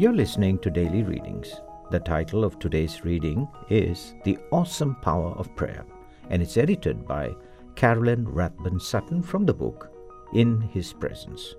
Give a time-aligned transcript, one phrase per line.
[0.00, 1.60] You're listening to Daily Readings.
[1.90, 5.84] The title of today's reading is The Awesome Power of Prayer,
[6.30, 7.34] and it's edited by
[7.74, 9.92] Carolyn Rathbun Sutton from the book
[10.32, 11.54] In His Presence.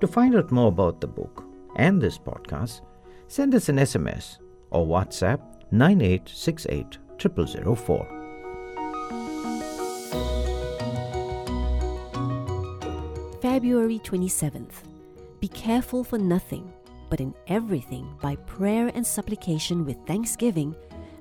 [0.00, 1.44] To find out more about the book
[1.76, 2.80] and this podcast,
[3.28, 4.38] send us an SMS
[4.70, 8.08] or WhatsApp 9868 0004.
[13.40, 14.72] February 27th.
[15.38, 16.72] Be careful for nothing,
[17.10, 20.74] but in everything, by prayer and supplication with thanksgiving,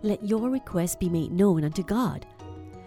[0.04, 2.26] let your requests be made known unto God.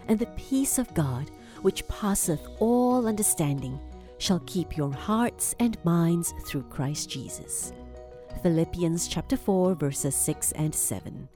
[0.07, 1.29] And the peace of God,
[1.61, 3.79] which passeth all understanding,
[4.17, 7.73] shall keep your hearts and minds through Christ Jesus.
[8.41, 11.29] Philippians chapter 4 verses 6 and 7.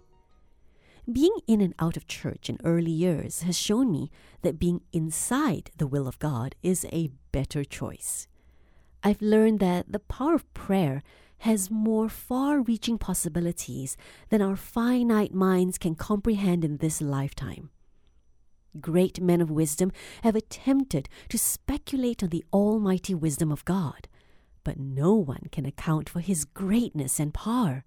[1.12, 5.71] Being in and out of church in early years has shown me that being inside
[5.77, 8.27] the will of God is a better choice.
[9.04, 11.04] I've learned that the power of prayer
[11.40, 13.98] has more far reaching possibilities
[14.30, 17.70] than our finite minds can comprehend in this lifetime.
[18.79, 19.91] Great men of wisdom
[20.24, 24.07] have attempted to speculate on the almighty wisdom of God,
[24.63, 27.85] but no one can account for his greatness and power.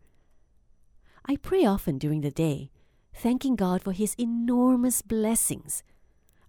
[1.26, 2.70] I pray often during the day
[3.14, 5.82] thanking God for His enormous blessings.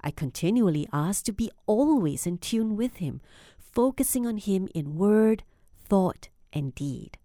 [0.01, 3.21] I continually ask to be always in tune with Him,
[3.57, 5.43] focusing on Him in word,
[5.83, 7.17] thought, and deed.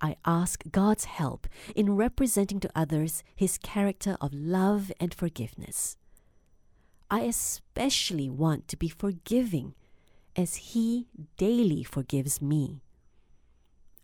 [0.00, 5.96] I ask God's help in representing to others His character of love and forgiveness.
[7.10, 9.74] I especially want to be forgiving
[10.36, 12.82] as He daily forgives me.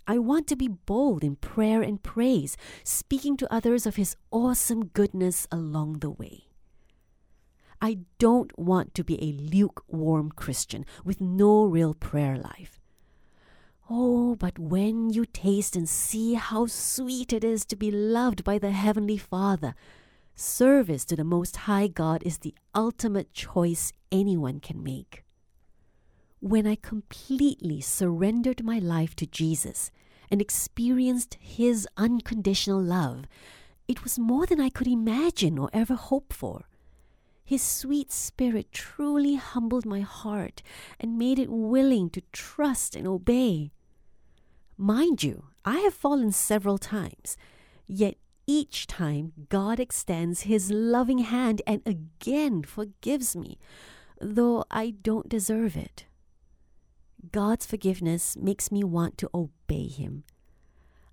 [0.09, 4.87] I want to be bold in prayer and praise, speaking to others of His awesome
[4.87, 6.45] goodness along the way.
[7.81, 12.81] I don't want to be a lukewarm Christian with no real prayer life.
[13.89, 18.59] Oh, but when you taste and see how sweet it is to be loved by
[18.59, 19.77] the Heavenly Father,
[20.35, 25.23] service to the Most High God is the ultimate choice anyone can make.
[26.41, 29.93] When I completely surrendered my life to Jesus
[30.33, 33.27] and experienced His unconditional love,
[33.87, 36.65] it was more than I could imagine or ever hope for.
[37.45, 40.65] His sweet spirit truly humbled my heart
[40.99, 43.71] and made it willing to trust and obey.
[44.79, 47.37] Mind you, I have fallen several times,
[47.87, 48.17] yet
[48.47, 53.59] each time God extends His loving hand and again forgives me,
[54.21, 56.05] though I don't deserve it.
[57.33, 60.25] God's forgiveness makes me want to obey Him.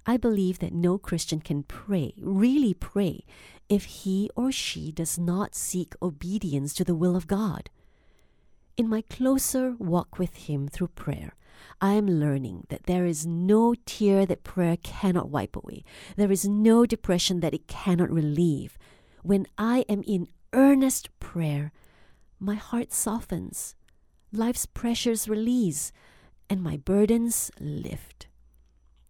[0.05, 3.23] I believe that no Christian can pray, really pray,
[3.69, 7.69] if he or she does not seek obedience to the will of God.
[8.75, 11.35] In my closer walk with Him through prayer,
[11.81, 15.83] I am learning that there is no tear that prayer cannot wipe away.
[16.15, 18.77] There is no depression that it cannot relieve.
[19.21, 21.71] When I am in earnest prayer,
[22.39, 23.75] my heart softens,
[24.31, 25.91] life's pressures release,
[26.49, 28.27] and my burdens lift.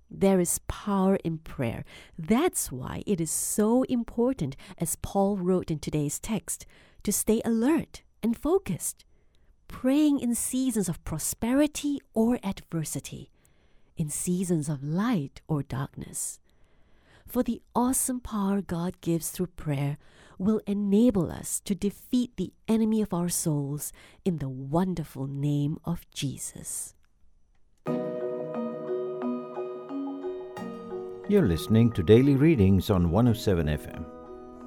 [0.10, 1.84] There is power in prayer.
[2.18, 6.68] That's why it is so important, as Paul wrote in today's text,
[7.02, 9.04] to stay alert and focused,
[9.74, 13.32] praying in seasons of prosperity or adversity,
[13.98, 16.40] in seasons of light or darkness.
[17.26, 19.98] For the awesome power God gives through prayer
[20.38, 23.92] will enable us to defeat the enemy of our souls
[24.24, 26.94] in the wonderful name of Jesus.
[31.28, 34.06] You're listening to Daily Readings on 107 FM.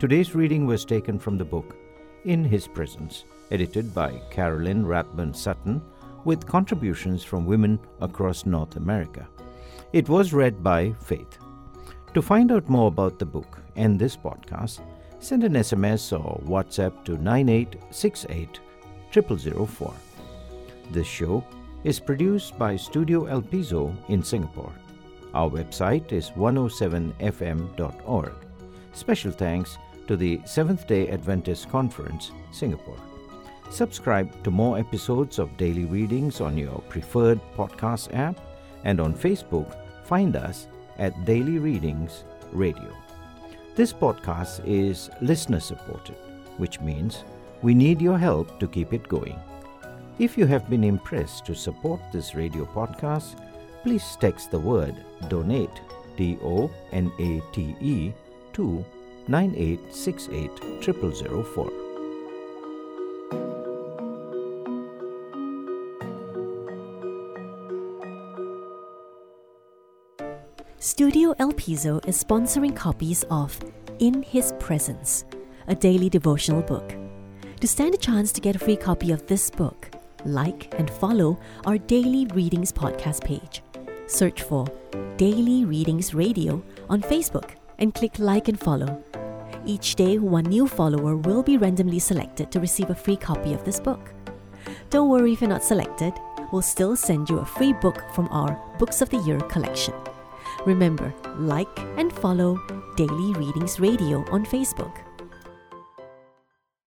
[0.00, 1.76] Today's reading was taken from the book
[2.24, 5.82] In His Presence, edited by Carolyn Rathbun Sutton,
[6.24, 9.28] with contributions from women across North America.
[9.92, 11.38] It was read by Faith.
[12.14, 14.80] To find out more about the book and this podcast,
[15.20, 18.60] send an SMS or WhatsApp to 9868
[19.12, 19.94] 0004.
[20.90, 21.44] This show
[21.84, 24.72] is produced by Studio El Piso in Singapore.
[25.34, 28.32] Our website is 107fm.org.
[28.92, 29.76] Special thanks
[30.08, 32.98] to the Seventh day Adventist Conference, Singapore.
[33.70, 38.38] Subscribe to more episodes of daily readings on your preferred podcast app
[38.84, 40.68] and on Facebook, find us
[40.98, 42.96] at Daily Readings Radio.
[43.74, 46.16] This podcast is listener supported,
[46.56, 47.24] which means
[47.62, 49.38] we need your help to keep it going.
[50.18, 53.36] If you have been impressed to support this radio podcast,
[53.82, 55.82] please text the word donate
[56.16, 58.12] D O N A T E
[58.54, 58.84] to
[59.28, 60.50] 9868
[60.82, 61.85] 0004.
[70.78, 73.58] Studio El Piso is sponsoring copies of
[73.98, 75.24] In His Presence,
[75.68, 76.94] a daily devotional book.
[77.60, 79.90] To stand a chance to get a free copy of this book,
[80.26, 83.62] like and follow our Daily Readings podcast page.
[84.06, 84.66] Search for
[85.16, 89.02] Daily Readings Radio on Facebook and click like and follow.
[89.64, 93.64] Each day, one new follower will be randomly selected to receive a free copy of
[93.64, 94.12] this book.
[94.90, 96.12] Don't worry if you're not selected,
[96.52, 99.94] we'll still send you a free book from our Books of the Year collection.
[100.66, 102.58] Remember, like and follow
[102.96, 105.05] Daily Readings Radio on Facebook.